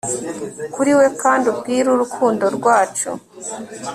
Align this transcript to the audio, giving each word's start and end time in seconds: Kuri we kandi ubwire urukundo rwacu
Kuri 0.73 0.91
we 0.99 1.05
kandi 1.21 1.45
ubwire 1.51 1.87
urukundo 1.91 2.45
rwacu 2.57 3.09